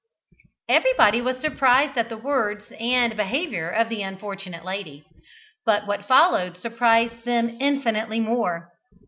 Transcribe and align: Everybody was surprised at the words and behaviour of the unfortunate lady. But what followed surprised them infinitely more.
Everybody 0.67 1.21
was 1.21 1.37
surprised 1.37 1.95
at 1.95 2.09
the 2.09 2.17
words 2.17 2.63
and 2.79 3.15
behaviour 3.15 3.69
of 3.69 3.87
the 3.87 4.01
unfortunate 4.01 4.65
lady. 4.65 5.05
But 5.63 5.85
what 5.85 6.07
followed 6.07 6.57
surprised 6.57 7.23
them 7.23 7.57
infinitely 7.59 8.19
more. 8.19 8.71